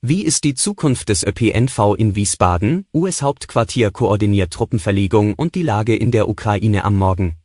[0.00, 2.86] Wie ist die Zukunft des ÖPNV in Wiesbaden?
[2.94, 7.36] US-Hauptquartier koordiniert Truppenverlegung und die Lage in der Ukraine am Morgen.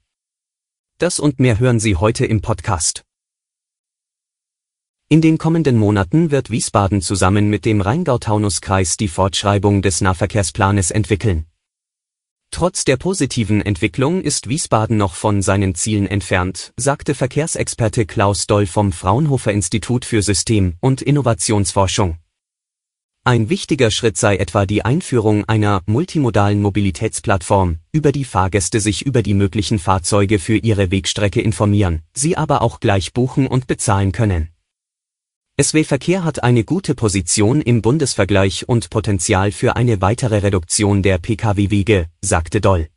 [0.99, 3.05] Das und mehr hören Sie heute im Podcast.
[5.09, 11.47] In den kommenden Monaten wird Wiesbaden zusammen mit dem Rheingau-Taunus-Kreis die Fortschreibung des Nahverkehrsplanes entwickeln.
[12.51, 18.67] Trotz der positiven Entwicklung ist Wiesbaden noch von seinen Zielen entfernt, sagte Verkehrsexperte Klaus Doll
[18.67, 22.19] vom Fraunhofer Institut für System- und Innovationsforschung.
[23.25, 29.23] Ein wichtiger Schritt sei etwa die Einführung einer multimodalen Mobilitätsplattform, über die Fahrgäste sich über
[29.23, 34.49] die möglichen Fahrzeuge für ihre Wegstrecke informieren, sie aber auch gleich buchen und bezahlen können.
[35.57, 41.17] SW Verkehr hat eine gute Position im Bundesvergleich und Potenzial für eine weitere Reduktion der
[41.17, 42.89] Pkw-Wege, sagte Doll.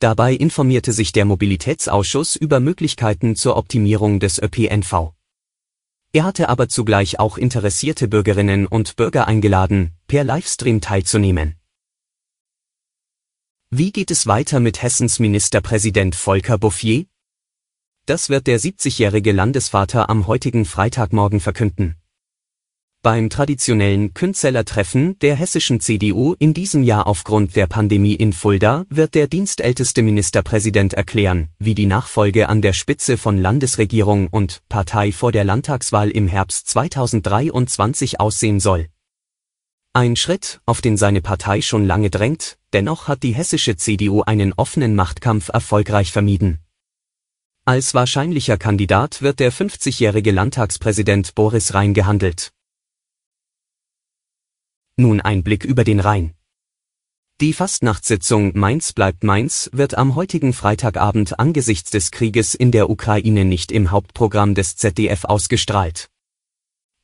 [0.00, 5.12] Dabei informierte sich der Mobilitätsausschuss über Möglichkeiten zur Optimierung des ÖPNV.
[6.12, 11.56] Er hatte aber zugleich auch interessierte Bürgerinnen und Bürger eingeladen, per Livestream teilzunehmen.
[13.70, 17.04] Wie geht es weiter mit Hessens Ministerpräsident Volker Bouffier?
[18.06, 21.96] Das wird der 70-jährige Landesvater am heutigen Freitagmorgen verkünden.
[23.08, 29.14] Beim traditionellen Künzellertreffen der hessischen CDU in diesem Jahr aufgrund der Pandemie in Fulda wird
[29.14, 35.32] der dienstälteste Ministerpräsident erklären, wie die Nachfolge an der Spitze von Landesregierung und Partei vor
[35.32, 38.88] der Landtagswahl im Herbst 2023 aussehen soll.
[39.94, 44.52] Ein Schritt, auf den seine Partei schon lange drängt, dennoch hat die hessische CDU einen
[44.52, 46.58] offenen Machtkampf erfolgreich vermieden.
[47.64, 52.52] Als wahrscheinlicher Kandidat wird der 50-jährige Landtagspräsident Boris Rhein gehandelt.
[55.00, 56.34] Nun ein Blick über den Rhein.
[57.40, 63.44] Die Fastnachtssitzung Mainz bleibt Mainz wird am heutigen Freitagabend angesichts des Krieges in der Ukraine
[63.44, 66.10] nicht im Hauptprogramm des ZDF ausgestrahlt.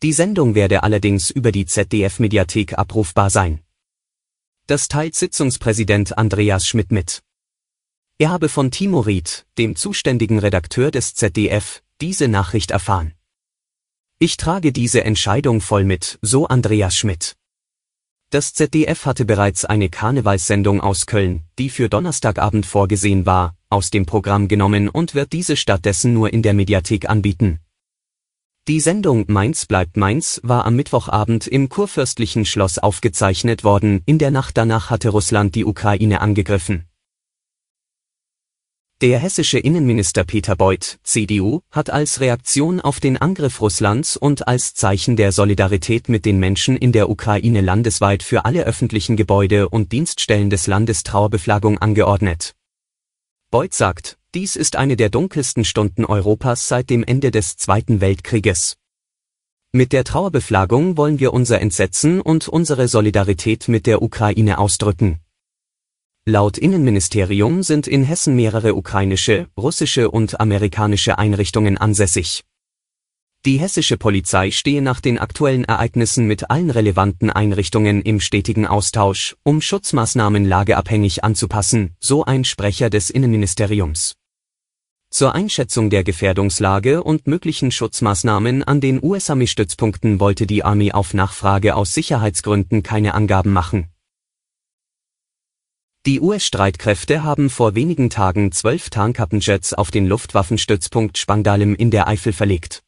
[0.03, 3.60] Die Sendung werde allerdings über die ZDF-Mediathek abrufbar sein.
[4.66, 7.22] Das teilt Sitzungspräsident Andreas Schmidt mit.
[8.19, 13.15] Er habe von Timo Ried, dem zuständigen Redakteur des ZDF, diese Nachricht erfahren.
[14.19, 17.37] Ich trage diese Entscheidung voll mit, so Andreas Schmidt.
[18.34, 24.06] Das ZDF hatte bereits eine Karnevalssendung aus Köln, die für Donnerstagabend vorgesehen war, aus dem
[24.06, 27.61] Programm genommen und wird diese stattdessen nur in der Mediathek anbieten.
[28.67, 34.33] Die Sendung Mainz bleibt Mainz war am Mittwochabend im kurfürstlichen Schloss aufgezeichnet worden, in der
[34.33, 36.87] Nacht danach hatte Russland die Ukraine angegriffen.
[39.05, 44.73] Der hessische Innenminister Peter Beuth, CDU, hat als Reaktion auf den Angriff Russlands und als
[44.73, 49.93] Zeichen der Solidarität mit den Menschen in der Ukraine landesweit für alle öffentlichen Gebäude und
[49.93, 52.55] Dienststellen des Landes Trauerbeflaggung angeordnet.
[53.51, 58.79] Beuth sagt, dies ist eine der dunkelsten Stunden Europas seit dem Ende des Zweiten Weltkrieges.
[59.71, 65.21] Mit der Trauerbeflaggung wollen wir unser Entsetzen und unsere Solidarität mit der Ukraine ausdrücken.
[66.27, 72.45] Laut Innenministerium sind in Hessen mehrere ukrainische, russische und amerikanische Einrichtungen ansässig.
[73.45, 79.37] Die hessische Polizei stehe nach den aktuellen Ereignissen mit allen relevanten Einrichtungen im stetigen Austausch,
[79.43, 84.15] um Schutzmaßnahmen lageabhängig anzupassen, so ein Sprecher des Innenministeriums.
[85.11, 91.77] Zur Einschätzung der Gefährdungslage und möglichen Schutzmaßnahmen an den US-Armee-Stützpunkten wollte die Armee auf Nachfrage
[91.77, 93.91] aus Sicherheitsgründen keine Angaben machen
[96.07, 102.35] die US-Streitkräfte haben vor wenigen Tagen zwölf Tarnkappenjets auf den Luftwaffenstützpunkt Spangdahlem in der Eifel
[102.35, 102.83] verlegt.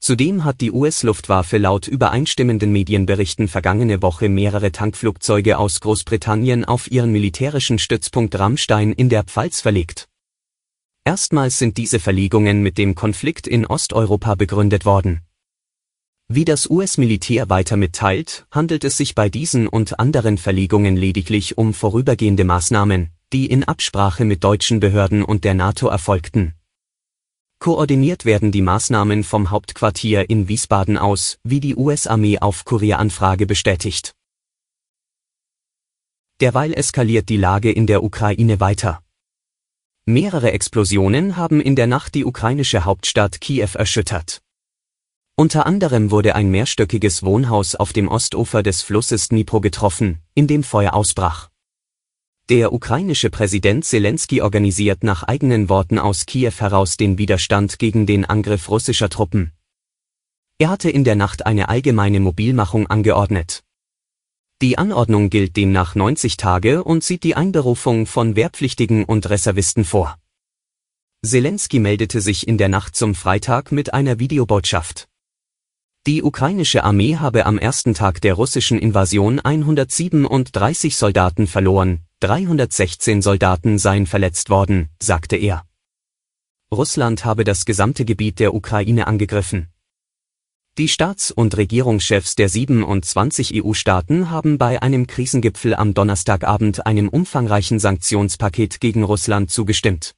[0.00, 7.12] Zudem hat die US-Luftwaffe laut übereinstimmenden Medienberichten vergangene Woche mehrere Tankflugzeuge aus Großbritannien auf ihren
[7.12, 10.08] militärischen Stützpunkt Rammstein in der Pfalz verlegt.
[11.04, 15.25] Erstmals sind diese Verlegungen mit dem Konflikt in Osteuropa begründet worden
[16.28, 21.72] wie das US-Militär weiter mitteilt, handelt es sich bei diesen und anderen Verlegungen lediglich um
[21.72, 26.54] vorübergehende Maßnahmen, die in Absprache mit deutschen Behörden und der NATO erfolgten.
[27.58, 34.14] Koordiniert werden die Maßnahmen vom Hauptquartier in Wiesbaden aus, wie die US-Armee auf Kurieranfrage bestätigt.
[36.40, 39.00] Derweil eskaliert die Lage in der Ukraine weiter.
[40.04, 44.42] Mehrere Explosionen haben in der Nacht die ukrainische Hauptstadt Kiew erschüttert.
[45.38, 50.62] Unter anderem wurde ein mehrstöckiges Wohnhaus auf dem Ostufer des Flusses Dnipro getroffen, in dem
[50.62, 51.50] Feuer ausbrach.
[52.48, 58.24] Der ukrainische Präsident Zelensky organisiert nach eigenen Worten aus Kiew heraus den Widerstand gegen den
[58.24, 59.52] Angriff russischer Truppen.
[60.56, 63.62] Er hatte in der Nacht eine allgemeine Mobilmachung angeordnet.
[64.62, 70.16] Die Anordnung gilt demnach 90 Tage und sieht die Einberufung von Wehrpflichtigen und Reservisten vor.
[71.22, 75.08] Zelensky meldete sich in der Nacht zum Freitag mit einer Videobotschaft.
[76.06, 83.76] Die ukrainische Armee habe am ersten Tag der russischen Invasion 137 Soldaten verloren, 316 Soldaten
[83.78, 85.64] seien verletzt worden, sagte er.
[86.70, 89.66] Russland habe das gesamte Gebiet der Ukraine angegriffen.
[90.78, 97.80] Die Staats- und Regierungschefs der 27 EU-Staaten haben bei einem Krisengipfel am Donnerstagabend einem umfangreichen
[97.80, 100.14] Sanktionspaket gegen Russland zugestimmt.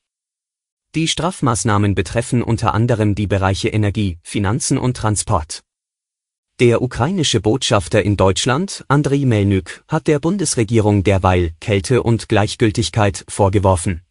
[0.94, 5.62] Die Strafmaßnahmen betreffen unter anderem die Bereiche Energie, Finanzen und Transport.
[6.60, 14.02] Der ukrainische Botschafter in Deutschland, Andriy Melnyk, hat der Bundesregierung derweil Kälte und Gleichgültigkeit vorgeworfen.